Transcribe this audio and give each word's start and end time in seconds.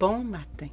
Bon 0.00 0.24
matin. 0.24 0.68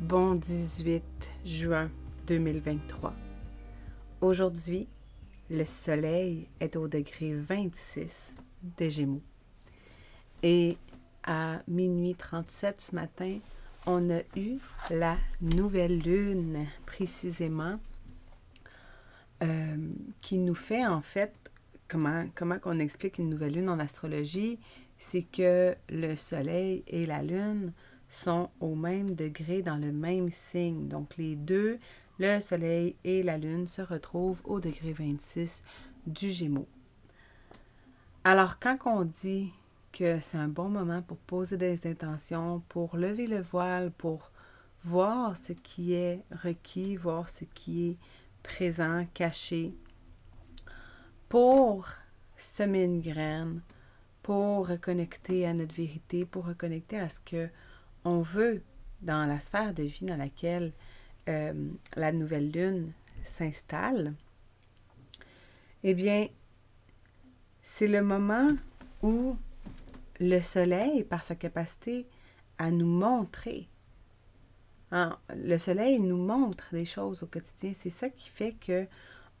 Bon 0.00 0.36
18 0.36 1.04
juin 1.44 1.90
2023. 2.26 3.12
Aujourd'hui, 4.22 4.88
le 5.50 5.66
soleil 5.66 6.48
est 6.60 6.76
au 6.76 6.88
degré 6.88 7.34
26 7.34 8.32
des 8.62 8.88
Gémeaux. 8.88 9.20
Et 10.42 10.78
à 11.24 11.60
minuit 11.68 12.14
37 12.14 12.80
ce 12.80 12.94
matin, 12.94 13.38
on 13.84 14.08
a 14.08 14.22
eu 14.34 14.56
la 14.88 15.18
nouvelle 15.42 15.98
lune 15.98 16.66
précisément 16.86 17.78
euh, 19.42 19.76
qui 20.22 20.38
nous 20.38 20.54
fait 20.54 20.86
en 20.86 21.02
fait, 21.02 21.34
comment, 21.86 22.24
comment 22.34 22.56
on 22.64 22.78
explique 22.78 23.18
une 23.18 23.28
nouvelle 23.28 23.52
lune 23.52 23.68
en 23.68 23.78
astrologie, 23.78 24.58
c'est 25.02 25.22
que 25.24 25.74
le 25.88 26.14
Soleil 26.14 26.84
et 26.86 27.06
la 27.06 27.22
Lune 27.22 27.72
sont 28.08 28.50
au 28.60 28.76
même 28.76 29.16
degré 29.16 29.60
dans 29.60 29.76
le 29.76 29.90
même 29.90 30.30
signe. 30.30 30.86
Donc 30.86 31.16
les 31.18 31.34
deux, 31.34 31.80
le 32.20 32.40
Soleil 32.40 32.94
et 33.02 33.24
la 33.24 33.36
Lune, 33.36 33.66
se 33.66 33.82
retrouvent 33.82 34.40
au 34.44 34.60
degré 34.60 34.92
26 34.92 35.64
du 36.06 36.30
Gémeaux. 36.30 36.68
Alors 38.22 38.60
quand 38.60 38.78
on 38.86 39.04
dit 39.04 39.52
que 39.92 40.20
c'est 40.20 40.38
un 40.38 40.48
bon 40.48 40.68
moment 40.68 41.02
pour 41.02 41.18
poser 41.18 41.56
des 41.56 41.84
intentions, 41.88 42.62
pour 42.68 42.96
lever 42.96 43.26
le 43.26 43.42
voile, 43.42 43.90
pour 43.90 44.30
voir 44.84 45.36
ce 45.36 45.52
qui 45.52 45.94
est 45.94 46.22
requis, 46.30 46.96
voir 46.96 47.28
ce 47.28 47.44
qui 47.44 47.90
est 47.90 47.96
présent, 48.44 49.04
caché, 49.14 49.74
pour 51.28 51.88
semer 52.36 52.84
une 52.84 53.00
graine, 53.00 53.62
pour 54.22 54.68
reconnecter 54.68 55.46
à 55.46 55.54
notre 55.54 55.74
vérité, 55.74 56.24
pour 56.24 56.46
reconnecter 56.46 56.98
à 56.98 57.08
ce 57.08 57.20
que 57.20 57.48
on 58.04 58.20
veut 58.20 58.62
dans 59.00 59.26
la 59.26 59.40
sphère 59.40 59.74
de 59.74 59.82
vie 59.82 60.06
dans 60.06 60.16
laquelle 60.16 60.72
euh, 61.28 61.52
la 61.96 62.12
nouvelle 62.12 62.50
lune 62.50 62.92
s'installe, 63.24 64.14
eh 65.84 65.94
bien, 65.94 66.28
c'est 67.62 67.88
le 67.88 68.02
moment 68.02 68.50
où 69.02 69.36
le 70.20 70.40
soleil, 70.40 71.02
par 71.04 71.24
sa 71.24 71.34
capacité 71.34 72.06
à 72.58 72.70
nous 72.70 72.86
montrer, 72.86 73.68
hein, 74.92 75.18
le 75.34 75.58
soleil 75.58 75.98
nous 75.98 76.16
montre 76.16 76.68
des 76.72 76.84
choses 76.84 77.22
au 77.22 77.26
quotidien. 77.26 77.72
C'est 77.74 77.90
ça 77.90 78.08
qui 78.08 78.30
fait 78.30 78.52
que 78.52 78.86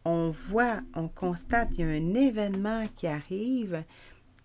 on 0.04 0.30
voit, 0.30 0.80
on 0.94 1.06
constate, 1.06 1.68
il 1.72 1.80
y 1.80 1.82
a 1.84 1.86
un 1.86 2.14
événement 2.14 2.82
qui 2.96 3.06
arrive 3.06 3.84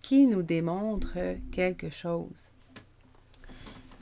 qui 0.02 0.26
nous 0.26 0.42
démontre 0.42 1.18
quelque 1.50 1.90
chose. 1.90 2.52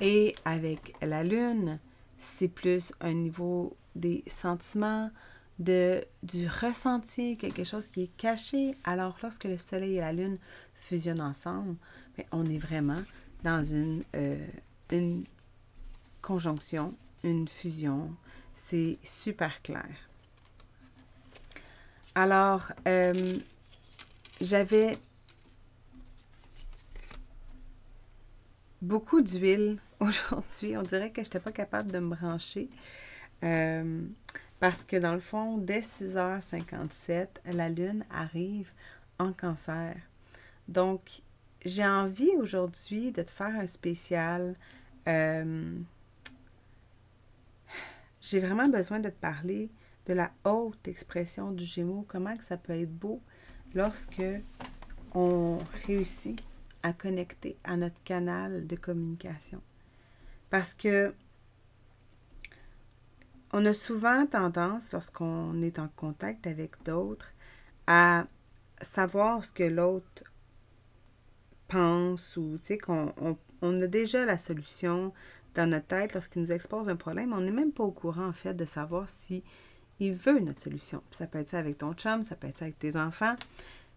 Et 0.00 0.34
avec 0.44 0.94
la 1.00 1.24
lune, 1.24 1.78
c'est 2.18 2.48
plus 2.48 2.92
un 3.00 3.14
niveau 3.14 3.76
des 3.94 4.22
sentiments, 4.26 5.10
de, 5.58 6.04
du 6.22 6.46
ressenti, 6.48 7.36
quelque 7.38 7.64
chose 7.64 7.86
qui 7.86 8.02
est 8.02 8.16
caché. 8.16 8.76
Alors 8.84 9.16
lorsque 9.22 9.44
le 9.44 9.56
soleil 9.56 9.96
et 9.96 10.00
la 10.00 10.12
lune 10.12 10.38
fusionnent 10.74 11.22
ensemble, 11.22 11.76
ben, 12.16 12.26
on 12.32 12.44
est 12.44 12.58
vraiment 12.58 13.02
dans 13.42 13.64
une, 13.64 14.02
euh, 14.14 14.46
une 14.90 15.24
conjonction, 16.20 16.94
une 17.24 17.48
fusion. 17.48 18.10
C'est 18.54 18.98
super 19.02 19.62
clair. 19.62 19.88
Alors, 22.14 22.72
euh, 22.88 23.38
j'avais 24.40 24.98
beaucoup 28.82 29.20
d'huile 29.20 29.78
aujourd'hui. 30.00 30.76
On 30.76 30.82
dirait 30.82 31.10
que 31.10 31.22
je 31.22 31.28
n'étais 31.28 31.40
pas 31.40 31.52
capable 31.52 31.92
de 31.92 31.98
me 31.98 32.14
brancher. 32.14 32.68
Euh, 33.44 34.02
parce 34.60 34.84
que 34.84 34.96
dans 34.96 35.14
le 35.14 35.20
fond, 35.20 35.58
dès 35.58 35.80
6h57, 35.80 37.28
la 37.52 37.68
Lune 37.68 38.04
arrive 38.10 38.70
en 39.18 39.32
cancer. 39.32 39.96
Donc, 40.68 41.22
j'ai 41.64 41.86
envie 41.86 42.30
aujourd'hui 42.38 43.12
de 43.12 43.22
te 43.22 43.30
faire 43.30 43.54
un 43.54 43.66
spécial. 43.66 44.54
Euh, 45.08 45.76
j'ai 48.20 48.40
vraiment 48.40 48.68
besoin 48.68 48.98
de 48.98 49.08
te 49.08 49.20
parler 49.20 49.70
de 50.06 50.14
la 50.14 50.30
haute 50.44 50.88
expression 50.88 51.50
du 51.50 51.64
Gémeaux, 51.64 52.04
comment 52.08 52.36
que 52.36 52.44
ça 52.44 52.56
peut 52.56 52.72
être 52.72 52.92
beau 52.92 53.20
lorsque 53.74 54.22
on 55.14 55.58
réussit 55.86 56.40
à 56.86 56.92
connecter 56.92 57.56
à 57.64 57.76
notre 57.76 58.00
canal 58.04 58.64
de 58.68 58.76
communication. 58.76 59.60
Parce 60.50 60.72
que 60.72 61.12
on 63.52 63.66
a 63.66 63.72
souvent 63.72 64.24
tendance, 64.26 64.92
lorsqu'on 64.92 65.60
est 65.62 65.80
en 65.80 65.88
contact 65.88 66.46
avec 66.46 66.80
d'autres, 66.84 67.32
à 67.88 68.26
savoir 68.80 69.44
ce 69.44 69.52
que 69.52 69.64
l'autre 69.64 70.22
pense 71.66 72.36
ou, 72.36 72.58
tu 72.58 72.74
sais, 72.74 72.78
qu'on 72.78 73.12
on, 73.62 73.82
a 73.82 73.86
déjà 73.88 74.24
la 74.24 74.38
solution 74.38 75.12
dans 75.56 75.68
notre 75.68 75.86
tête 75.86 76.14
lorsqu'il 76.14 76.42
nous 76.42 76.52
expose 76.52 76.88
un 76.88 76.96
problème. 76.96 77.32
On 77.32 77.40
n'est 77.40 77.50
même 77.50 77.72
pas 77.72 77.84
au 77.84 77.90
courant, 77.90 78.28
en 78.28 78.32
fait, 78.32 78.54
de 78.54 78.64
savoir 78.64 79.08
si 79.08 79.42
veut 80.00 80.38
notre 80.38 80.62
solution. 80.62 81.02
Ça 81.10 81.26
peut 81.26 81.38
être 81.38 81.48
ça 81.48 81.58
avec 81.58 81.78
ton 81.78 81.94
chum, 81.94 82.22
ça 82.22 82.36
peut 82.36 82.46
être 82.46 82.58
ça 82.58 82.66
avec 82.66 82.78
tes 82.78 82.96
enfants, 82.96 83.34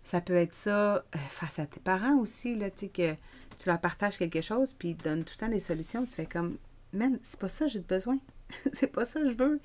ça 0.03 0.21
peut 0.21 0.35
être 0.35 0.55
ça 0.55 0.95
euh, 0.95 1.01
face 1.29 1.59
à 1.59 1.65
tes 1.65 1.79
parents 1.79 2.17
aussi, 2.17 2.55
là, 2.55 2.69
tu 2.71 2.79
sais, 2.79 2.87
que 2.87 3.15
tu 3.57 3.67
leur 3.67 3.79
partages 3.79 4.17
quelque 4.17 4.41
chose, 4.41 4.73
puis 4.73 4.89
ils 4.89 4.95
te 4.95 5.03
donnent 5.03 5.23
tout 5.23 5.33
le 5.35 5.45
temps 5.45 5.51
des 5.51 5.59
solutions. 5.59 6.05
Tu 6.05 6.13
fais 6.13 6.25
comme, 6.25 6.57
man, 6.93 7.19
c'est 7.23 7.39
pas 7.39 7.49
ça 7.49 7.67
j'ai 7.67 7.79
besoin. 7.79 8.17
c'est 8.73 8.87
pas 8.87 9.05
ça 9.05 9.19
que 9.21 9.31
je 9.31 9.35
veux. 9.35 9.59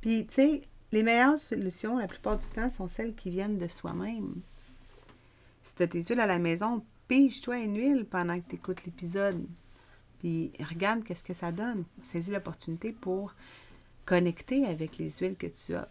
Puis, 0.00 0.26
tu 0.26 0.34
sais, 0.34 0.62
les 0.92 1.02
meilleures 1.02 1.38
solutions, 1.38 1.98
la 1.98 2.06
plupart 2.06 2.38
du 2.38 2.46
temps, 2.46 2.70
sont 2.70 2.88
celles 2.88 3.14
qui 3.14 3.30
viennent 3.30 3.58
de 3.58 3.68
soi-même. 3.68 4.40
Si 5.62 5.74
tu 5.74 5.82
as 5.82 5.88
tes 5.88 6.02
huiles 6.02 6.20
à 6.20 6.26
la 6.26 6.38
maison, 6.38 6.84
pige-toi 7.08 7.58
une 7.58 7.76
huile 7.76 8.06
pendant 8.06 8.40
que 8.40 8.48
tu 8.48 8.56
écoutes 8.56 8.84
l'épisode. 8.86 9.44
Puis 10.20 10.52
regarde 10.60 11.04
qu'est-ce 11.04 11.24
que 11.24 11.34
ça 11.34 11.52
donne. 11.52 11.84
Saisis 12.02 12.30
l'opportunité 12.30 12.92
pour 12.92 13.34
connecter 14.06 14.64
avec 14.66 14.98
les 14.98 15.10
huiles 15.10 15.36
que 15.36 15.46
tu 15.46 15.74
as. 15.74 15.88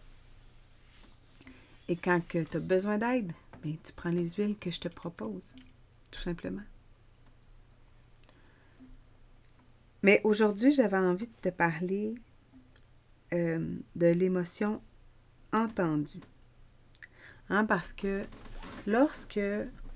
Et 1.88 1.96
quand 1.96 2.20
tu 2.28 2.38
as 2.38 2.60
besoin 2.60 2.98
d'aide, 2.98 3.32
ben, 3.62 3.76
tu 3.82 3.92
prends 3.92 4.10
les 4.10 4.30
huiles 4.32 4.56
que 4.58 4.70
je 4.70 4.80
te 4.80 4.88
propose, 4.88 5.54
tout 6.10 6.20
simplement. 6.20 6.62
Mais 10.02 10.20
aujourd'hui, 10.22 10.72
j'avais 10.72 10.98
envie 10.98 11.26
de 11.26 11.32
te 11.40 11.48
parler 11.48 12.14
euh, 13.32 13.76
de 13.96 14.06
l'émotion 14.06 14.80
entendue. 15.52 16.20
Hein, 17.50 17.64
parce 17.64 17.92
que 17.92 18.24
lorsque 18.86 19.40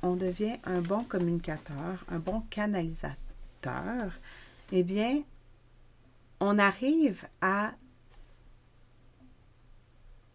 on 0.02 0.16
devient 0.16 0.56
un 0.64 0.80
bon 0.80 1.04
communicateur, 1.04 2.04
un 2.08 2.18
bon 2.18 2.40
canalisateur, 2.50 4.12
eh 4.72 4.82
bien, 4.82 5.22
on 6.40 6.58
arrive 6.58 7.26
à 7.40 7.72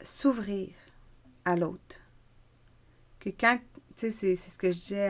s'ouvrir 0.02 0.70
à 1.48 1.56
l'autre. 1.56 1.96
Que 3.22 3.30
quand, 3.30 3.58
tu 3.96 4.12
sais, 4.12 4.36
c'est 4.36 4.36
ce 4.36 4.58
que 4.58 4.68
je 4.68 4.80
disais 4.80 5.08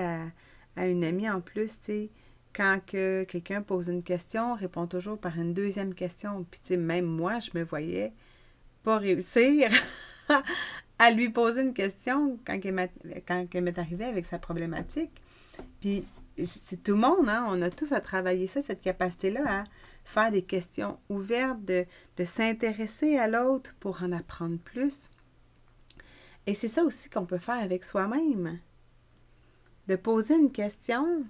à, 0.76 0.88
une 0.88 1.04
amie 1.04 1.28
en 1.28 1.42
plus, 1.42 1.80
tu 1.80 1.86
sais, 1.86 2.10
quand 2.54 2.80
que 2.86 3.24
quelqu'un 3.24 3.64
pose 3.64 3.88
une 3.88 4.04
question, 4.04 4.52
on 4.54 4.56
répond 4.56 4.86
toujours 4.86 5.18
par 5.18 5.36
une 5.40 5.56
deuxième 5.56 5.96
question. 5.96 6.46
Puis, 6.50 6.60
tu 6.62 6.68
sais, 6.68 6.78
même 6.78 7.06
moi, 7.06 7.40
je 7.40 7.50
me 7.58 7.64
voyais 7.64 8.14
pas 8.84 9.00
réussir 9.00 9.72
à 11.00 11.12
lui 11.12 11.30
poser 11.30 11.62
une 11.62 11.74
question 11.74 12.38
quand 12.46 12.60
elle 12.64 13.64
m'est 13.64 13.80
arrivée 13.80 14.06
avec 14.06 14.28
sa 14.28 14.38
problématique. 14.38 15.20
Puis, 15.82 16.06
c'est 16.46 16.84
tout 16.84 16.94
le 16.94 17.00
monde, 17.00 17.28
hein? 17.30 17.48
on 17.50 17.64
a 17.64 17.72
tous 17.72 17.92
à 17.94 18.00
travailler 18.00 18.46
ça, 18.46 18.62
cette 18.62 18.82
capacité-là 18.82 19.62
à 19.62 19.64
faire 20.04 20.32
des 20.32 20.44
questions 20.44 21.00
ouvertes, 21.10 21.66
de, 21.66 21.86
de 22.18 22.24
s'intéresser 22.24 23.18
à 23.18 23.28
l'autre 23.28 23.74
pour 23.80 24.04
en 24.04 24.12
apprendre 24.12 24.60
plus. 24.60 25.10
Et 26.48 26.54
c'est 26.54 26.70
ça 26.70 26.84
aussi 26.84 27.10
qu'on 27.10 27.26
peut 27.26 27.38
faire 27.38 27.62
avec 27.62 27.84
soi-même. 27.84 28.60
De 29.88 29.98
poser 29.98 30.36
une 30.36 30.52
question, 30.52 31.26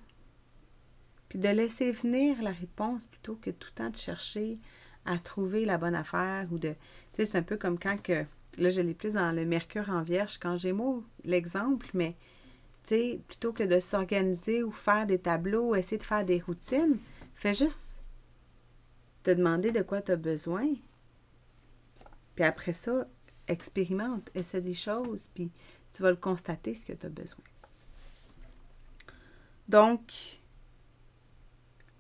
puis 1.28 1.40
de 1.40 1.50
laisser 1.50 1.92
venir 1.92 2.42
la 2.42 2.52
réponse 2.52 3.06
plutôt 3.06 3.36
que 3.36 3.50
tout 3.50 3.70
le 3.72 3.84
temps 3.84 3.90
de 3.90 3.98
chercher 3.98 4.60
à 5.06 5.18
trouver 5.18 5.66
la 5.66 5.80
bonne 5.80 5.96
affaire 5.96 6.48
ou 6.52 6.60
de. 6.60 6.70
Tu 6.70 6.76
sais, 7.14 7.26
c'est 7.26 7.38
un 7.38 7.44
peu 7.44 7.58
comme 7.58 7.80
quand 7.80 8.02
que. 8.02 8.26
Là, 8.58 8.70
je 8.70 8.82
l'ai 8.82 8.94
plus 8.94 9.14
dans 9.14 9.32
le 9.36 9.46
Mercure 9.46 9.90
en 9.90 10.02
Vierge 10.02 10.40
quand 10.40 10.58
j'ai 10.58 10.74
l'exemple, 11.24 11.90
mais 11.94 12.16
tu 12.84 12.90
sais, 12.90 13.20
plutôt 13.28 13.54
que 13.54 13.64
de 13.64 13.80
s'organiser 13.80 14.64
ou 14.64 14.72
faire 14.72 15.06
des 15.06 15.20
tableaux, 15.20 15.76
essayer 15.76 15.98
de 15.98 16.04
faire 16.04 16.26
des 16.26 16.40
routines, 16.40 16.98
fais 17.36 17.54
juste 17.54 18.04
te 19.22 19.32
demander 19.32 19.72
de 19.72 19.82
quoi 19.82 20.02
tu 20.02 20.12
as 20.12 20.16
besoin. 20.16 20.74
Puis 22.36 22.44
après 22.44 22.74
ça, 22.74 23.08
expérimente, 23.48 24.30
essaie 24.36 24.62
des 24.62 24.74
choses, 24.74 25.28
puis 25.34 25.52
tu 25.94 26.02
vas 26.02 26.12
le 26.12 26.18
constater 26.18 26.76
ce 26.76 26.86
que 26.86 26.94
tu 26.94 27.06
as 27.06 27.10
besoin. 27.10 27.44
Donc, 29.68 30.40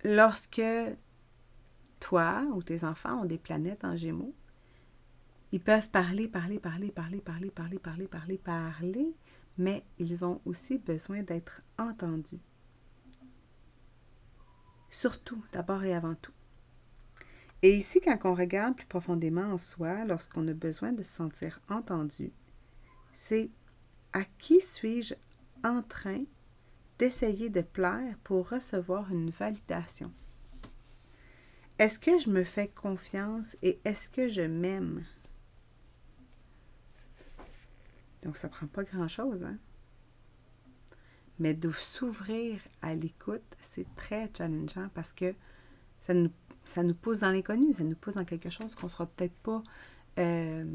lorsque 0.03 0.61
toi 1.99 2.43
ou 2.53 2.63
tes 2.63 2.83
enfants 2.83 3.21
ont 3.21 3.25
des 3.25 3.37
planètes 3.37 3.83
en 3.83 3.95
gémeaux, 3.95 4.33
ils 5.51 5.61
peuvent 5.61 5.89
parler, 5.89 6.27
parler, 6.27 6.59
parler, 6.59 6.91
parler, 6.91 7.19
parler, 7.19 7.49
parler, 7.49 7.79
parler, 7.79 8.07
parler, 8.07 8.37
parler, 8.37 9.15
mais 9.57 9.83
ils 9.97 10.23
ont 10.23 10.41
aussi 10.45 10.77
besoin 10.77 11.23
d'être 11.23 11.61
entendus. 11.77 12.39
Surtout, 14.89 15.43
d'abord 15.51 15.83
et 15.83 15.93
avant 15.93 16.15
tout. 16.15 16.31
Et 17.63 17.75
ici, 17.75 17.99
quand 18.01 18.19
on 18.23 18.35
regarde 18.35 18.75
plus 18.75 18.85
profondément 18.85 19.53
en 19.53 19.57
soi, 19.57 20.05
lorsqu'on 20.05 20.47
a 20.47 20.53
besoin 20.53 20.91
de 20.91 21.01
se 21.01 21.11
sentir 21.11 21.59
entendu, 21.69 22.31
c'est 23.13 23.49
à 24.13 24.23
qui 24.37 24.61
suis-je 24.61 25.15
en 25.63 25.81
train 25.81 26.23
d'essayer 26.99 27.49
de 27.49 27.61
plaire 27.61 28.15
pour 28.23 28.49
recevoir 28.49 29.11
une 29.11 29.31
validation? 29.31 30.11
Est-ce 31.79 31.99
que 31.99 32.19
je 32.19 32.29
me 32.29 32.43
fais 32.43 32.67
confiance 32.67 33.55
et 33.61 33.79
est-ce 33.85 34.09
que 34.09 34.27
je 34.27 34.41
m'aime? 34.41 35.03
Donc, 38.23 38.37
ça 38.37 38.49
prend 38.49 38.67
pas 38.67 38.83
grand-chose, 38.83 39.43
hein? 39.43 39.57
Mais 41.39 41.53
de 41.53 41.71
s'ouvrir 41.71 42.59
à 42.81 42.95
l'écoute, 42.95 43.55
c'est 43.59 43.85
très 43.95 44.31
challengeant 44.35 44.89
parce 44.95 45.13
que 45.13 45.35
ça 46.01 46.15
nous, 46.15 46.31
ça 46.67 46.83
nous 46.83 46.93
pousse 46.93 47.21
dans 47.21 47.31
l'inconnu, 47.31 47.73
ça 47.73 47.83
nous 47.83 47.95
pousse 47.95 48.15
dans 48.15 48.25
quelque 48.25 48.49
chose 48.49 48.75
qu'on 48.75 48.87
ne 48.87 48.91
sera 48.91 49.05
peut-être 49.05 49.35
pas 49.35 49.63
euh, 50.19 50.65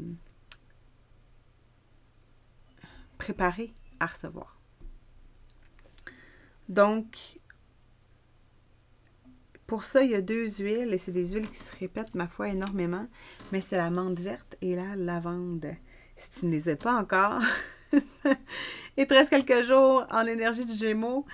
préparé 3.17 3.73
à 3.99 4.07
recevoir. 4.07 4.59
Donc, 6.67 7.39
pour 9.67 9.83
ça, 9.83 10.03
il 10.03 10.11
y 10.11 10.15
a 10.15 10.21
deux 10.21 10.47
huiles, 10.47 10.93
et 10.93 10.97
c'est 10.97 11.11
des 11.11 11.33
huiles 11.33 11.49
qui 11.49 11.57
se 11.57 11.75
répètent, 11.77 12.15
ma 12.15 12.27
foi, 12.27 12.49
énormément, 12.49 13.07
mais 13.51 13.61
c'est 13.61 13.77
la 13.77 13.89
menthe 13.89 14.19
verte 14.19 14.57
et 14.61 14.75
la 14.75 14.95
lavande. 14.95 15.67
Si 16.15 16.39
tu 16.39 16.45
ne 16.47 16.51
les 16.51 16.69
as 16.69 16.75
pas 16.75 16.93
encore, 16.93 17.41
il 18.97 19.05
te 19.07 19.13
reste 19.13 19.29
quelques 19.29 19.63
jours 19.63 20.05
en 20.09 20.25
énergie 20.25 20.65
du 20.65 20.73
Gémeaux 20.73 21.25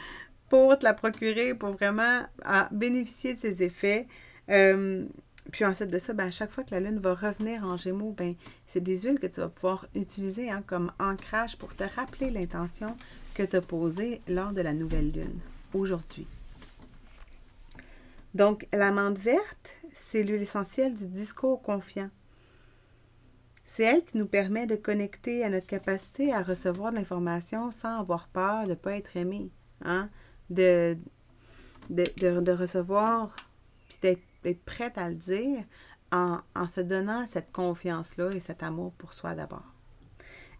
pour 0.49 0.77
te 0.77 0.83
la 0.83 0.93
procurer, 0.93 1.53
pour 1.53 1.71
vraiment 1.71 2.25
bénéficier 2.71 3.35
de 3.35 3.39
ses 3.39 3.63
effets. 3.63 4.07
Euh, 4.49 5.05
puis 5.51 5.65
ensuite 5.65 5.89
de 5.89 5.99
ça, 5.99 6.13
ben, 6.13 6.27
à 6.27 6.31
chaque 6.31 6.51
fois 6.51 6.63
que 6.63 6.71
la 6.71 6.79
Lune 6.79 6.99
va 6.99 7.13
revenir 7.13 7.63
en 7.63 7.77
Gémeaux, 7.77 8.13
ben, 8.17 8.35
c'est 8.67 8.81
des 8.81 9.01
huiles 9.01 9.19
que 9.19 9.27
tu 9.27 9.39
vas 9.39 9.49
pouvoir 9.49 9.87
utiliser 9.95 10.49
hein, 10.49 10.63
comme 10.65 10.91
ancrage 10.99 11.57
pour 11.57 11.75
te 11.75 11.83
rappeler 11.83 12.29
l'intention 12.29 12.95
que 13.33 13.43
tu 13.43 13.55
as 13.55 13.61
posée 13.61 14.21
lors 14.27 14.51
de 14.51 14.61
la 14.61 14.73
nouvelle 14.73 15.11
Lune, 15.11 15.39
aujourd'hui. 15.73 16.27
Donc, 18.35 18.67
la 18.73 18.91
menthe 18.91 19.17
verte, 19.17 19.77
c'est 19.93 20.23
l'huile 20.23 20.41
essentielle 20.41 20.93
du 20.93 21.07
discours 21.07 21.61
confiant. 21.61 22.09
C'est 23.65 23.83
elle 23.83 24.03
qui 24.03 24.17
nous 24.17 24.25
permet 24.25 24.65
de 24.65 24.75
connecter 24.75 25.43
à 25.43 25.49
notre 25.49 25.67
capacité 25.67 26.33
à 26.33 26.41
recevoir 26.41 26.91
de 26.91 26.97
l'information 26.97 27.71
sans 27.71 27.99
avoir 27.99 28.27
peur 28.27 28.63
de 28.63 28.71
ne 28.71 28.75
pas 28.75 28.95
être 28.95 29.15
aimé, 29.15 29.51
hein? 29.83 30.09
de, 30.49 30.97
de, 31.89 32.51
recevoir, 32.51 33.35
puis 33.87 33.97
d'être 34.01 34.21
prête 34.65 34.97
à 34.97 35.09
le 35.09 35.15
dire 35.15 35.63
en, 36.11 36.39
en 36.55 36.67
se 36.67 36.81
donnant 36.81 37.27
cette 37.27 37.51
confiance-là 37.51 38.31
et 38.31 38.39
cet 38.39 38.63
amour 38.63 38.93
pour 38.93 39.13
soi 39.13 39.35
d'abord. 39.35 39.73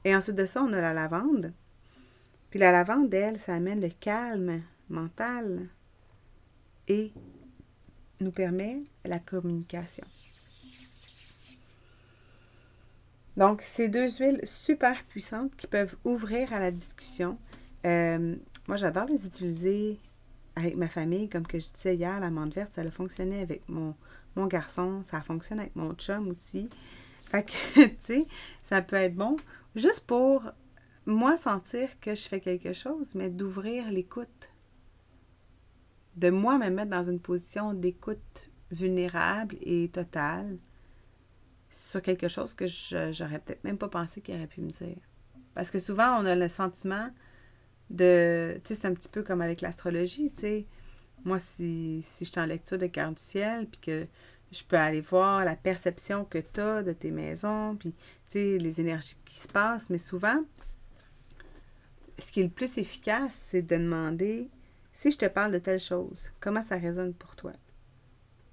Et 0.06 0.16
ensuite 0.16 0.36
de 0.36 0.46
ça, 0.46 0.64
on 0.64 0.74
a 0.74 0.82
la 0.82 0.94
lavande. 0.94 1.54
Puis 2.50 2.60
la 2.60 2.72
lavande, 2.72 3.14
elle, 3.14 3.40
ça 3.40 3.56
amène 3.56 3.82
le 3.82 3.90
calme 3.90 4.62
mental 4.90 5.68
et 6.88 7.12
nous 8.20 8.32
permet 8.32 8.84
la 9.06 9.20
communication. 9.20 10.06
Donc, 13.38 13.62
ces 13.62 13.88
deux 13.88 14.10
huiles 14.10 14.42
super 14.44 15.04
puissantes 15.06 15.56
qui 15.56 15.68
peuvent 15.68 15.96
ouvrir 16.04 16.52
à 16.52 16.60
la 16.60 16.72
discussion. 16.72 17.38
Euh, 17.86 18.36
moi, 18.68 18.76
j'adore 18.76 19.06
les 19.06 19.26
utiliser 19.26 19.98
avec 20.60 20.76
ma 20.76 20.88
famille. 20.88 21.30
Comme 21.30 21.48
que 21.48 21.60
je 21.60 21.72
disais 21.72 21.96
hier, 21.96 22.20
la 22.20 22.30
menthe 22.30 22.54
verte, 22.54 22.74
ça 22.74 22.82
a 22.82 22.92
fonctionné 22.92 23.42
avec 23.42 23.68
mon, 23.68 23.96
mon 24.36 24.48
garçon. 24.48 25.02
Ça 25.04 25.22
fonctionne 25.22 25.60
avec 25.60 25.76
mon 25.76 25.94
chum 25.94 26.30
aussi. 26.30 26.70
Fait 27.26 27.44
que, 27.44 27.86
tu 27.88 27.96
sais, 28.00 28.28
ça 28.64 28.82
peut 28.82 28.96
être 28.96 29.16
bon 29.16 29.38
juste 29.76 30.06
pour 30.06 30.44
moi 31.06 31.38
sentir 31.38 32.00
que 32.00 32.16
je 32.16 32.22
fais 32.28 32.40
quelque 32.40 32.74
chose, 32.74 33.16
mais 33.16 33.30
d'ouvrir 33.30 33.92
l'écoute. 33.92 34.50
De 36.16 36.30
moi 36.30 36.58
me 36.58 36.70
mettre 36.70 36.92
dans 36.92 37.04
une 37.04 37.20
position 37.20 37.74
d'écoute 37.74 38.50
vulnérable 38.72 39.56
et 39.62 39.90
totale 39.90 40.58
sur 41.70 42.02
quelque 42.02 42.28
chose 42.28 42.54
que 42.54 42.66
j'aurais 42.68 43.40
peut-être 43.40 43.64
même 43.64 43.78
pas 43.78 43.88
pensé 43.88 44.22
qu'il 44.22 44.36
aurait 44.36 44.48
pu 44.48 44.62
me 44.62 44.70
dire. 44.70 44.98
Parce 45.54 45.72
que 45.72 45.80
souvent, 45.80 46.22
on 46.22 46.26
a 46.26 46.36
le 46.36 46.50
sentiment 46.50 47.10
de. 47.90 48.60
Tu 48.64 48.74
sais, 48.74 48.82
c'est 48.82 48.88
un 48.88 48.94
petit 48.94 49.10
peu 49.10 49.24
comme 49.24 49.42
avec 49.42 49.62
l'astrologie, 49.62 50.32
tu 50.32 50.42
sais. 50.42 50.66
Moi, 51.26 51.40
si, 51.40 52.02
si 52.02 52.26
je 52.26 52.32
suis 52.32 52.40
en 52.40 52.46
lecture 52.46 52.78
de 52.78 52.88
carte 52.88 53.18
du 53.18 53.24
ciel, 53.24 53.68
puis 53.68 53.80
que 53.82 54.08
je 54.52 54.64
peux 54.64 54.78
aller 54.78 55.02
voir 55.02 55.44
la 55.46 55.56
perception 55.56 56.26
que 56.26 56.38
tu 56.38 56.62
as 56.62 56.84
de 56.84 56.94
tes 56.94 57.12
maisons, 57.12 57.76
puis, 57.76 57.92
tu 57.92 58.34
sais, 58.34 58.58
les 58.58 58.80
énergies 58.80 59.18
qui 59.26 59.38
se 59.38 59.48
passent, 59.48 59.90
mais 59.90 59.98
souvent, 59.98 60.44
ce 62.18 62.32
qui 62.32 62.42
est 62.42 62.44
le 62.44 62.50
plus 62.50 62.78
efficace, 62.78 63.48
c'est 63.50 63.62
de 63.62 63.76
demander 63.76 64.50
si 64.94 65.12
je 65.12 65.18
te 65.18 65.26
parle 65.26 65.52
de 65.52 65.60
telle 65.60 65.80
chose, 65.80 66.30
comment 66.40 66.62
ça 66.62 66.76
résonne 66.76 67.14
pour 67.14 67.36
toi? 67.36 67.54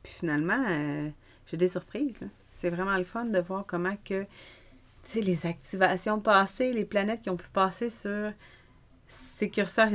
Puis 0.02 0.12
finalement, 0.12 0.64
euh, 0.68 1.10
j'ai 1.46 1.56
des 1.56 1.68
surprises. 1.68 2.20
C'est 2.52 2.70
vraiment 2.70 2.96
le 2.96 3.04
fun 3.04 3.24
de 3.24 3.38
voir 3.40 3.66
comment 3.66 3.96
que 4.04 4.26
les 5.14 5.46
activations 5.46 6.20
passées, 6.20 6.72
les 6.72 6.84
planètes 6.84 7.22
qui 7.22 7.30
ont 7.30 7.36
pu 7.36 7.48
passer 7.52 7.90
sur 7.90 8.32
ces 9.08 9.50
curseurs 9.50 9.90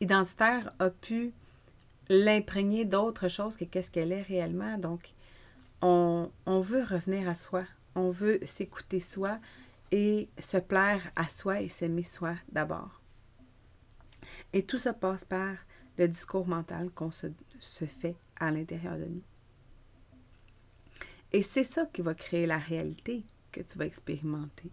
identitaires, 0.00 0.72
ont 0.80 0.90
pu 1.00 1.32
l'imprégner 2.08 2.84
d'autres 2.84 3.28
choses 3.28 3.56
que 3.56 3.64
qu'est-ce 3.64 3.90
qu'elle 3.90 4.12
est 4.12 4.22
réellement. 4.22 4.78
Donc, 4.78 5.14
on, 5.82 6.30
on, 6.46 6.60
veut 6.60 6.82
revenir 6.82 7.28
à 7.28 7.34
soi, 7.34 7.64
on 7.94 8.10
veut 8.10 8.40
s'écouter 8.44 9.00
soi 9.00 9.38
et 9.92 10.28
se 10.38 10.56
plaire 10.56 11.10
à 11.16 11.28
soi 11.28 11.62
et 11.62 11.68
s'aimer 11.68 12.02
soi 12.02 12.34
d'abord. 12.50 13.00
Et 14.52 14.64
tout 14.64 14.78
ça 14.78 14.92
passe 14.92 15.24
par 15.24 15.54
le 15.98 16.08
discours 16.08 16.46
mental 16.46 16.90
qu'on 16.90 17.10
se, 17.10 17.28
se 17.60 17.84
fait 17.84 18.16
à 18.38 18.50
l'intérieur 18.50 18.96
de 18.96 19.04
nous. 19.04 19.22
Et 21.32 21.42
c'est 21.42 21.64
ça 21.64 21.86
qui 21.86 22.02
va 22.02 22.14
créer 22.14 22.46
la 22.46 22.58
réalité 22.58 23.24
que 23.52 23.60
tu 23.60 23.78
vas 23.78 23.86
expérimenter, 23.86 24.70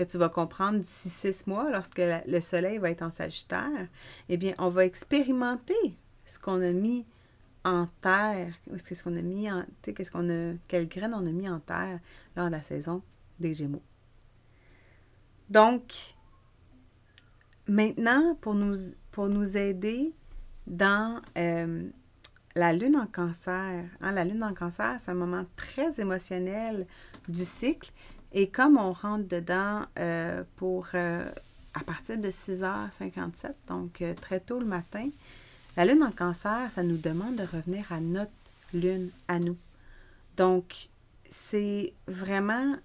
que 0.00 0.10
tu 0.10 0.16
vas 0.16 0.30
comprendre 0.30 0.78
d'ici 0.78 1.10
six 1.10 1.46
mois, 1.46 1.70
lorsque 1.70 2.00
le 2.00 2.40
soleil 2.40 2.78
va 2.78 2.90
être 2.90 3.02
en 3.02 3.10
Sagittaire. 3.10 3.86
Eh 4.30 4.38
bien, 4.38 4.54
on 4.56 4.70
va 4.70 4.86
expérimenter 4.86 5.74
ce 6.24 6.38
qu'on 6.38 6.62
a 6.62 6.72
mis 6.72 7.04
en 7.64 7.86
terre, 8.00 8.54
qu'est-ce 8.88 9.04
qu'on 9.04 9.16
a 9.18 9.20
mis 9.20 9.52
en, 9.52 9.66
qu'est-ce 9.82 10.16
a, 10.16 10.54
quelles 10.68 10.88
graines 10.88 11.12
on 11.12 11.26
a 11.26 11.30
mis 11.30 11.50
en 11.50 11.60
terre 11.60 12.00
lors 12.34 12.46
de 12.46 12.52
la 12.52 12.62
saison 12.62 13.02
des 13.38 13.52
Gémeaux. 13.52 13.82
Donc, 15.50 16.14
maintenant, 17.68 18.34
pour 18.40 18.54
nous, 18.54 18.76
pour 19.10 19.28
nous 19.28 19.54
aider 19.54 20.14
dans 20.66 21.20
euh, 21.36 21.90
la 22.54 22.72
lune 22.72 22.96
en 22.96 23.06
cancer, 23.06 23.84
hein, 24.00 24.12
la 24.12 24.24
lune 24.24 24.42
en 24.42 24.54
cancer, 24.54 24.96
c'est 24.98 25.10
un 25.10 25.14
moment 25.14 25.44
très 25.56 26.00
émotionnel 26.00 26.86
du 27.28 27.44
cycle. 27.44 27.92
Et 28.32 28.48
comme 28.48 28.76
on 28.78 28.92
rentre 28.92 29.26
dedans 29.26 29.86
euh, 29.98 30.44
pour 30.56 30.88
euh, 30.94 31.30
à 31.74 31.80
partir 31.80 32.18
de 32.18 32.30
6h57, 32.30 33.52
donc 33.68 34.02
euh, 34.02 34.14
très 34.14 34.40
tôt 34.40 34.58
le 34.58 34.66
matin, 34.66 35.08
La 35.76 35.84
lune 35.84 36.02
en 36.02 36.10
cancer, 36.10 36.70
ça 36.70 36.82
nous 36.82 36.96
demande 36.96 37.36
de 37.36 37.44
revenir 37.44 37.90
à 37.92 38.00
notre 38.00 38.30
lune, 38.74 39.10
à 39.28 39.38
nous. 39.38 39.56
Donc, 40.36 40.88
c'est 41.28 41.92
vraiment 42.08 42.76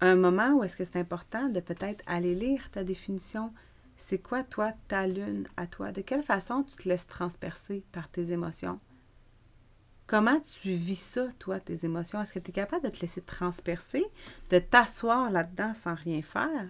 un 0.00 0.14
moment 0.14 0.52
où 0.54 0.62
est-ce 0.62 0.76
que 0.76 0.84
c'est 0.84 0.98
important 0.98 1.48
de 1.48 1.60
peut-être 1.60 2.02
aller 2.06 2.34
lire 2.34 2.70
ta 2.70 2.84
définition. 2.84 3.52
C'est 3.96 4.18
quoi, 4.18 4.42
toi, 4.44 4.72
ta 4.88 5.06
lune 5.06 5.48
à 5.56 5.66
toi? 5.66 5.90
De 5.90 6.02
quelle 6.02 6.22
façon 6.22 6.62
tu 6.62 6.76
te 6.76 6.88
laisses 6.88 7.06
transpercer 7.06 7.82
par 7.92 8.08
tes 8.08 8.30
émotions? 8.30 8.78
Comment 10.08 10.40
tu 10.40 10.70
vis 10.70 10.98
ça, 10.98 11.26
toi, 11.38 11.60
tes 11.60 11.84
émotions? 11.84 12.22
Est-ce 12.22 12.32
que 12.32 12.38
tu 12.38 12.50
es 12.50 12.54
capable 12.54 12.82
de 12.82 12.88
te 12.88 13.02
laisser 13.02 13.20
transpercer, 13.20 14.06
de 14.48 14.58
t'asseoir 14.58 15.30
là-dedans 15.30 15.74
sans 15.74 15.94
rien 15.94 16.22
faire, 16.22 16.66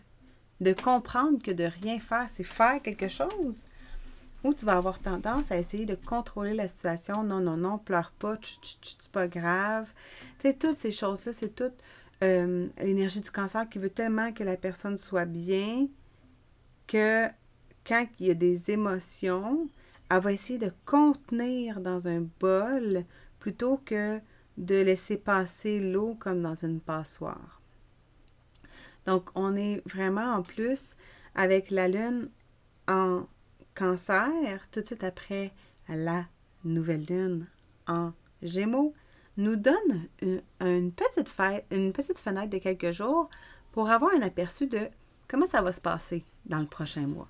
de 0.61 0.73
comprendre 0.73 1.40
que 1.40 1.52
de 1.52 1.62
rien 1.62 2.00
faire, 2.00 2.26
c'est 2.33 2.42
faire 2.42 2.83
quelque 2.83 3.07
chose? 3.07 3.64
Ou 4.42 4.52
tu 4.52 4.64
vas 4.64 4.76
avoir 4.76 4.99
tendance 4.99 5.52
à 5.52 5.57
essayer 5.57 5.87
de 5.87 5.95
contrôler 5.95 6.52
la 6.52 6.66
situation? 6.66 7.23
Non, 7.23 7.38
non, 7.38 7.57
non, 7.57 7.78
pleure 7.78 8.11
pas, 8.18 8.37
c'est 8.83 9.11
pas 9.12 9.28
grave. 9.28 9.92
Tu 10.40 10.49
sais, 10.49 10.54
toutes 10.54 10.80
ces 10.80 10.92
choses-là, 10.92 11.33
c'est 11.33 11.54
toute 11.54 11.80
euh, 12.25 12.66
l'énergie 12.78 13.21
du 13.21 13.30
cancer 13.30 13.68
qui 13.68 13.78
veut 13.78 13.90
tellement 13.90 14.33
que 14.33 14.42
la 14.42 14.57
personne 14.57 14.99
soit 14.99 15.26
bien 15.26 15.87
que 16.88 17.28
quand 17.87 18.04
il 18.18 18.26
y 18.26 18.30
a 18.33 18.35
des 18.35 18.73
émotions, 18.73 19.68
elle 20.11 20.21
va 20.21 20.33
essayer 20.33 20.59
de 20.59 20.73
contenir 20.87 21.80
dans 21.80 22.09
un 22.09 22.26
bol 22.40 23.04
plutôt 23.38 23.78
que 23.85 24.21
de 24.57 24.75
laisser 24.75 25.16
passer 25.16 25.80
l'eau 25.80 26.16
comme 26.18 26.42
dans 26.42 26.54
une 26.54 26.80
passoire. 26.80 27.61
Donc, 29.07 29.30
on 29.35 29.57
est 29.57 29.83
vraiment 29.87 30.35
en 30.35 30.42
plus 30.42 30.95
avec 31.35 31.71
la 31.71 31.88
lune 31.88 32.28
en 32.88 33.26
cancer, 33.75 34.68
tout 34.71 34.80
de 34.80 34.87
suite 34.87 35.04
après 35.04 35.52
la 35.88 36.26
nouvelle 36.64 37.04
lune 37.07 37.47
en 37.87 38.12
gémeaux, 38.42 38.95
nous 39.37 39.57
donne 39.57 40.09
une, 40.21 40.92
petite 40.92 41.28
fenêtre 41.28 42.50
de 42.50 42.59
quelques 42.59 42.90
jours 42.90 43.30
pour 43.73 43.88
avoir 43.88 44.12
un 44.14 44.23
aperçu 44.23 44.66
de 44.66 44.88
comment 45.28 45.47
ça 45.47 45.62
va 45.62 45.73
se 45.73 45.80
passer 45.80 46.25
dans 46.47 46.59
le 46.59 46.66
prochain 46.66 47.07
mois. 47.07 47.28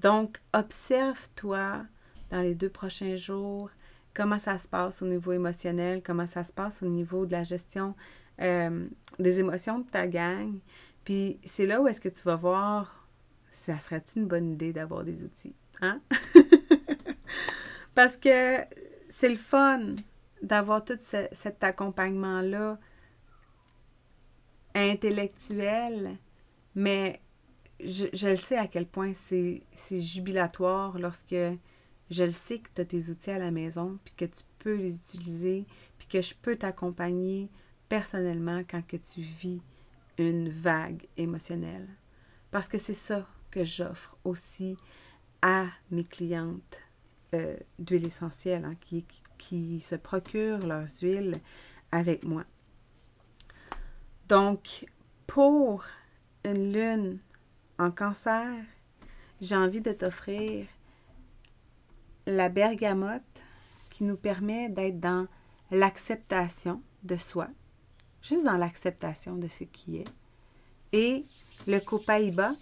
Donc, 0.00 0.40
observe-toi 0.52 1.84
dans 2.30 2.40
les 2.40 2.54
deux 2.54 2.68
prochains 2.68 3.16
jours 3.16 3.70
comment 4.14 4.38
ça 4.38 4.58
se 4.58 4.68
passe 4.68 5.02
au 5.02 5.06
niveau 5.06 5.32
émotionnel, 5.32 6.02
comment 6.02 6.26
ça 6.26 6.44
se 6.44 6.52
passe 6.52 6.82
au 6.82 6.88
niveau 6.88 7.26
de 7.26 7.32
la 7.32 7.42
gestion 7.42 7.94
euh, 8.40 8.86
des 9.18 9.38
émotions 9.38 9.80
de 9.80 9.88
ta 9.88 10.06
gang. 10.06 10.58
Puis 11.04 11.38
c'est 11.44 11.66
là 11.66 11.80
où 11.80 11.88
est-ce 11.88 12.00
que 12.00 12.08
tu 12.08 12.22
vas 12.22 12.36
voir, 12.36 13.08
ça 13.50 13.78
serait 13.78 14.02
une 14.16 14.26
bonne 14.26 14.50
idée 14.50 14.72
d'avoir 14.72 15.04
des 15.04 15.24
outils. 15.24 15.54
Hein? 15.80 16.00
Parce 17.94 18.16
que 18.16 18.58
c'est 19.08 19.28
le 19.28 19.36
fun 19.36 19.96
d'avoir 20.42 20.84
tout 20.84 20.98
cet 21.00 21.62
accompagnement-là 21.62 22.78
intellectuel, 24.74 26.16
mais 26.74 27.20
je, 27.80 28.06
je, 28.12 28.28
le 28.28 28.36
sais 28.36 28.56
à 28.56 28.66
quel 28.66 28.86
point 28.86 29.12
c'est 29.14 29.62
jubilatoire 29.90 30.98
lorsque 30.98 31.34
je 32.10 32.24
le 32.24 32.30
sais 32.30 32.58
que 32.58 32.68
tu 32.74 32.80
as 32.80 32.84
tes 32.84 33.10
outils 33.10 33.30
à 33.30 33.38
la 33.38 33.50
maison, 33.50 33.98
puis 34.04 34.14
que 34.16 34.24
tu 34.24 34.42
peux 34.58 34.74
les 34.74 34.96
utiliser, 34.98 35.64
puis 35.98 36.08
que 36.08 36.20
je 36.20 36.34
peux 36.34 36.56
t'accompagner 36.56 37.48
personnellement 37.88 38.62
quand 38.68 38.86
que 38.86 38.96
tu 38.96 39.20
vis 39.20 39.60
une 40.18 40.48
vague 40.48 41.06
émotionnelle. 41.16 41.88
Parce 42.50 42.68
que 42.68 42.78
c'est 42.78 42.94
ça 42.94 43.26
que 43.50 43.64
j'offre 43.64 44.16
aussi 44.24 44.76
à 45.42 45.66
mes 45.90 46.04
clientes 46.04 46.78
euh, 47.34 47.56
d'huile 47.78 48.06
essentielle 48.06 48.64
hein, 48.64 48.74
qui, 48.80 49.04
qui 49.38 49.80
se 49.80 49.94
procurent 49.94 50.66
leurs 50.66 50.88
huiles 51.02 51.36
avec 51.92 52.24
moi. 52.24 52.44
Donc, 54.28 54.86
pour 55.26 55.84
une 56.44 56.72
lune 56.72 57.18
en 57.78 57.90
cancer, 57.90 58.52
j'ai 59.40 59.56
envie 59.56 59.80
de 59.80 59.92
t'offrir 59.92 60.66
la 62.30 62.48
bergamote 62.48 63.22
qui 63.90 64.04
nous 64.04 64.16
permet 64.16 64.68
d'être 64.68 65.00
dans 65.00 65.26
l'acceptation 65.70 66.82
de 67.02 67.16
soi, 67.16 67.48
juste 68.22 68.44
dans 68.44 68.56
l'acceptation 68.56 69.36
de 69.36 69.48
ce 69.48 69.64
qui 69.64 69.98
est. 69.98 70.08
Et 70.92 71.24
le 71.66 71.78
copaïba, 71.78 72.52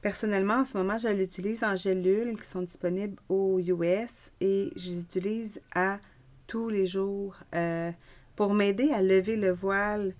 personnellement, 0.00 0.60
en 0.60 0.64
ce 0.64 0.76
moment, 0.76 0.98
je 0.98 1.08
l'utilise 1.08 1.64
en 1.64 1.76
gélules 1.76 2.40
qui 2.40 2.48
sont 2.48 2.62
disponibles 2.62 3.16
aux 3.28 3.58
US 3.58 4.32
et 4.40 4.72
je 4.76 4.90
les 4.90 5.00
utilise 5.00 5.60
à 5.74 5.98
tous 6.46 6.68
les 6.68 6.86
jours 6.86 7.36
euh, 7.54 7.90
pour 8.36 8.54
m'aider 8.54 8.90
à 8.92 9.02
lever 9.02 9.36
le 9.36 9.52
voile. 9.52 10.14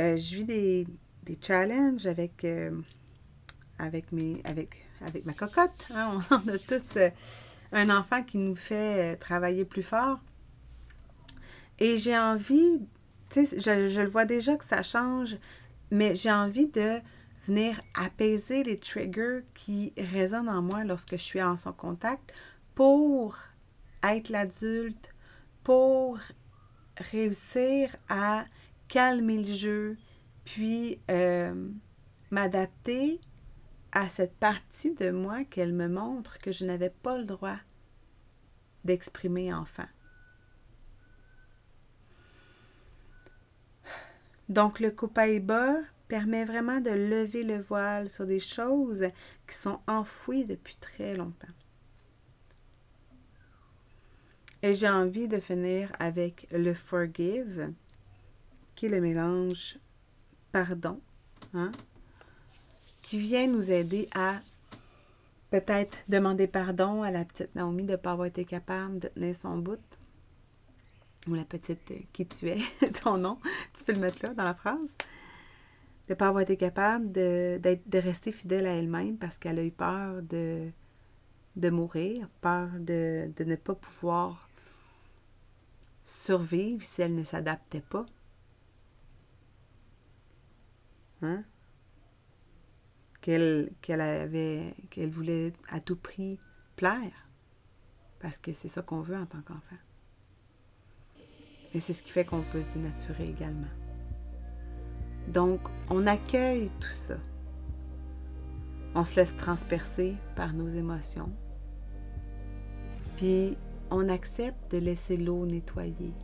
Euh, 0.00 0.16
je 0.16 0.36
vis 0.36 0.44
des, 0.44 0.86
challenges 1.42 2.06
avec, 2.06 2.44
euh, 2.44 2.70
avec, 3.78 4.10
ma 4.12 5.34
cocotte. 5.34 5.88
Hein. 5.94 6.20
On 6.30 6.48
a 6.48 6.58
tous 6.58 6.98
un 7.72 7.90
enfant 7.90 8.22
qui 8.22 8.38
nous 8.38 8.56
fait 8.56 9.14
euh, 9.14 9.16
travailler 9.16 9.64
plus 9.64 9.82
fort. 9.82 10.18
Et 11.78 11.96
j'ai 11.96 12.16
envie, 12.18 12.80
tu 13.30 13.46
sais, 13.46 13.60
je, 13.60 14.00
le 14.00 14.08
vois 14.08 14.24
déjà 14.24 14.56
que 14.56 14.64
ça 14.64 14.82
change, 14.82 15.36
mais 15.90 16.14
j'ai 16.14 16.32
envie 16.32 16.66
de 16.66 16.98
venir 17.46 17.80
apaiser 17.94 18.64
les 18.64 18.78
triggers 18.78 19.40
qui 19.54 19.92
résonnent 19.96 20.48
en 20.48 20.60
moi 20.60 20.84
lorsque 20.84 21.12
je 21.12 21.22
suis 21.22 21.42
en 21.42 21.56
son 21.56 21.72
contact 21.72 22.34
pour 22.74 23.36
être 24.02 24.28
l'adulte, 24.28 25.14
pour 25.62 26.18
réussir 26.98 27.94
à 28.08 28.44
calmer 28.88 29.42
le 29.42 29.54
jeu, 29.54 29.96
puis 30.44 30.98
euh, 31.10 31.68
m'adapter 32.30 33.20
à 33.92 34.08
cette 34.08 34.34
partie 34.36 34.94
de 34.94 35.10
moi 35.10 35.44
qu'elle 35.44 35.72
me 35.72 35.88
montre 35.88 36.38
que 36.38 36.52
je 36.52 36.64
n'avais 36.64 36.90
pas 36.90 37.18
le 37.18 37.24
droit 37.24 37.58
d'exprimer 38.84 39.52
enfant. 39.52 39.88
Donc 44.48 44.80
le 44.80 44.90
Copaïba 44.90 45.76
permet 46.08 46.44
vraiment 46.44 46.80
de 46.80 46.90
lever 46.90 47.42
le 47.42 47.58
voile 47.58 48.08
sur 48.08 48.26
des 48.26 48.40
choses 48.40 49.06
qui 49.46 49.54
sont 49.54 49.80
enfouies 49.86 50.46
depuis 50.46 50.76
très 50.76 51.14
longtemps. 51.14 51.46
Et 54.62 54.74
j'ai 54.74 54.88
envie 54.88 55.28
de 55.28 55.38
finir 55.38 55.92
avec 56.00 56.48
le 56.50 56.74
forgive, 56.74 57.72
qui 58.74 58.86
est 58.86 58.88
le 58.88 59.00
mélange 59.00 59.78
pardon, 60.50 61.00
hein, 61.54 61.70
qui 63.08 63.18
vient 63.18 63.46
nous 63.46 63.70
aider 63.70 64.06
à 64.14 64.34
peut-être 65.50 65.96
demander 66.08 66.46
pardon 66.46 67.02
à 67.02 67.10
la 67.10 67.24
petite 67.24 67.54
Naomi 67.54 67.84
de 67.84 67.92
ne 67.92 67.96
pas 67.96 68.12
avoir 68.12 68.26
été 68.26 68.44
capable 68.44 68.98
de 68.98 69.08
tenir 69.08 69.34
son 69.34 69.56
bout. 69.56 69.80
Ou 71.26 71.32
la 71.32 71.46
petite 71.46 71.90
euh, 71.90 72.00
qui 72.12 72.26
tu 72.26 72.48
es, 72.48 72.58
ton 73.02 73.16
nom, 73.16 73.38
tu 73.78 73.84
peux 73.84 73.94
le 73.94 74.00
mettre 74.00 74.26
là 74.26 74.34
dans 74.34 74.44
la 74.44 74.52
phrase. 74.52 74.94
De 76.06 76.12
ne 76.12 76.14
pas 76.16 76.28
avoir 76.28 76.42
été 76.42 76.58
capable 76.58 77.10
de, 77.10 77.58
de 77.62 77.98
rester 77.98 78.30
fidèle 78.30 78.66
à 78.66 78.74
elle-même 78.74 79.16
parce 79.16 79.38
qu'elle 79.38 79.58
a 79.58 79.64
eu 79.64 79.70
peur 79.70 80.22
de, 80.22 80.68
de 81.56 81.70
mourir, 81.70 82.28
peur 82.42 82.68
de, 82.78 83.30
de 83.34 83.44
ne 83.44 83.56
pas 83.56 83.74
pouvoir 83.74 84.50
survivre 86.04 86.82
si 86.82 87.00
elle 87.00 87.14
ne 87.14 87.24
s'adaptait 87.24 87.80
pas. 87.80 88.04
Hein? 91.22 91.42
Qu'elle 93.82 94.00
avait 94.00 94.74
qu'elle 94.90 95.10
voulait 95.10 95.52
à 95.68 95.80
tout 95.80 95.96
prix 95.96 96.38
plaire 96.76 97.28
parce 98.20 98.38
que 98.38 98.52
c'est 98.52 98.68
ça 98.68 98.82
qu'on 98.82 99.00
veut 99.00 99.16
en 99.16 99.26
tant 99.26 99.40
qu'enfant. 99.42 99.76
Et 101.74 101.80
c'est 101.80 101.92
ce 101.92 102.02
qui 102.02 102.10
fait 102.10 102.24
qu'on 102.24 102.42
peut 102.42 102.62
se 102.62 102.68
dénaturer 102.70 103.28
également. 103.28 103.68
Donc, 105.28 105.60
on 105.90 106.06
accueille 106.06 106.70
tout 106.80 106.90
ça. 106.90 107.18
On 108.94 109.04
se 109.04 109.16
laisse 109.16 109.36
transpercer 109.36 110.16
par 110.34 110.54
nos 110.54 110.68
émotions. 110.68 111.30
Puis, 113.16 113.56
on 113.90 114.08
accepte 114.08 114.72
de 114.72 114.78
laisser 114.78 115.16
l'eau 115.16 115.44
nettoyer 115.44 116.14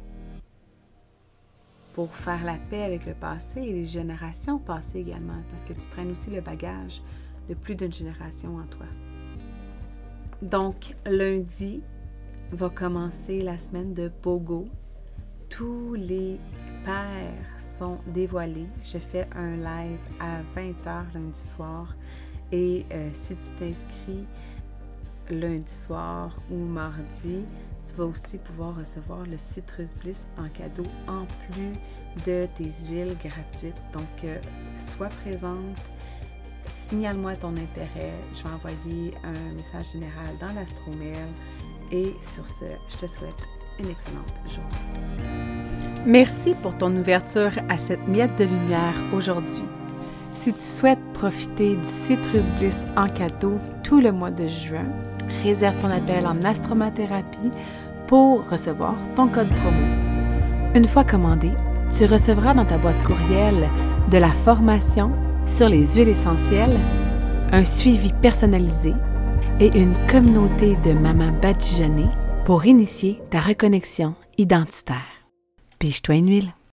pour 1.95 2.15
faire 2.15 2.45
la 2.45 2.57
paix 2.71 2.83
avec 2.83 3.07
le 3.07 3.15
passé 3.15 3.61
et 3.63 3.73
les 3.73 3.85
générations 3.85 4.59
passées 4.59 4.99
également, 4.99 5.41
parce 5.51 5.65
que 5.65 5.73
tu 5.73 5.89
traînes 5.89 6.11
aussi 6.11 6.31
le 6.31 6.41
bagage 6.41 7.01
de 7.49 7.55
plus 7.55 7.77
d'une 7.77 7.93
génération 7.93 8.57
en 8.57 8.67
toi. 8.67 8.87
Donc, 10.43 10.95
lundi 11.07 11.83
va 12.51 12.69
commencer 12.69 13.41
la 13.41 13.57
semaine 13.59 13.95
de 13.95 14.09
Pogo. 14.09 14.67
Tous 15.49 15.95
les 15.95 16.39
pères 16.85 17.61
sont 17.61 17.99
dévoilés. 18.09 18.69
Je 18.85 18.99
fais 18.99 19.29
un 19.35 19.57
live 19.57 19.99
à 20.21 20.43
20h 20.59 21.15
lundi 21.15 21.39
soir. 21.39 21.97
Et 22.51 22.85
euh, 22.93 23.09
si 23.13 23.37
tu 23.37 23.51
t'inscris, 23.59 24.27
lundi 25.31 25.73
soir 25.73 26.37
ou 26.51 26.57
mardi, 26.57 27.45
tu 27.85 27.95
vas 27.97 28.05
aussi 28.05 28.39
pouvoir 28.39 28.77
recevoir 28.77 29.25
le 29.27 29.37
Citrus 29.37 29.95
Bliss 30.03 30.27
en 30.39 30.49
cadeau 30.49 30.89
en 31.07 31.27
plus 31.51 31.73
de 32.25 32.47
tes 32.57 32.71
huiles 32.89 33.17
gratuites. 33.23 33.81
Donc, 33.93 34.25
euh, 34.25 34.39
sois 34.77 35.09
présente, 35.09 35.77
signale-moi 36.89 37.37
ton 37.37 37.53
intérêt. 37.53 38.15
Je 38.33 38.43
vais 38.43 38.55
envoyer 38.55 39.15
un 39.25 39.55
message 39.55 39.93
général 39.93 40.27
dans 40.41 40.53
l'astromail. 40.53 41.17
Et 41.93 42.15
sur 42.21 42.47
ce, 42.47 42.65
je 42.89 42.97
te 42.97 43.07
souhaite 43.07 43.43
une 43.79 43.91
excellente 43.91 44.35
journée. 44.49 46.05
Merci 46.07 46.55
pour 46.63 46.77
ton 46.77 46.95
ouverture 46.97 47.53
à 47.69 47.79
cette 47.79 48.07
miette 48.09 48.37
de 48.39 48.45
lumière 48.45 48.95
aujourd'hui. 49.13 49.65
Si 50.35 50.53
tu 50.53 50.61
souhaites 50.61 51.13
profiter 51.15 51.77
du 51.77 51.85
Citrus 51.85 52.51
Bliss 52.59 52.85
en 52.97 53.09
cadeau 53.09 53.59
tout 53.83 54.01
le 54.01 54.13
mois 54.13 54.31
de 54.31 54.47
juin, 54.49 54.87
réserve 55.43 55.79
ton 55.79 55.91
appel 55.91 56.27
en 56.27 56.43
astromathérapie 56.43 57.51
pour 58.07 58.49
recevoir 58.49 58.95
ton 59.15 59.29
code 59.29 59.49
promo. 59.49 60.05
Une 60.75 60.87
fois 60.87 61.05
commandé, 61.05 61.53
tu 61.97 62.07
recevras 62.07 62.55
dans 62.55 62.65
ta 62.65 62.79
boîte 62.79 63.03
courriel 63.05 63.69
de 64.11 64.19
la 64.19 64.33
formation 64.33 65.13
sur 65.47 65.69
les 65.69 65.87
huiles 65.95 66.09
essentielles, 66.09 66.81
un 67.53 67.65
suivi 67.65 68.13
personnalisé 68.21 68.93
et 69.61 69.77
une 69.79 69.95
communauté 70.09 70.77
de 70.85 70.93
mamans 70.93 71.33
badigeonnées 71.41 72.11
pour 72.45 72.67
initier 72.67 73.21
ta 73.31 73.41
reconnexion 73.41 74.15
identitaire. 74.37 75.29
Piche-toi 75.79 76.17
une 76.17 76.29
huile. 76.29 76.53